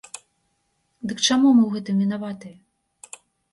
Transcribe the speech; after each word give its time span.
Дык 1.11 1.17
чаму 1.27 1.47
мы 1.59 1.63
ў 1.65 1.71
гэтым 1.77 1.95
вінаватыя? 2.07 2.57